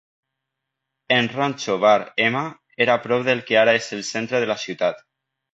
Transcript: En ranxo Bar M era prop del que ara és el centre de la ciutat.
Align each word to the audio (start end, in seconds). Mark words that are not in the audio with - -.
En 1.17 1.29
ranxo 1.35 1.75
Bar 1.83 2.01
M 2.31 2.43
era 2.87 2.97
prop 3.07 3.29
del 3.31 3.45
que 3.51 3.61
ara 3.65 3.79
és 3.81 3.93
el 3.99 4.05
centre 4.13 4.45
de 4.47 4.53
la 4.55 4.61
ciutat. 4.67 5.09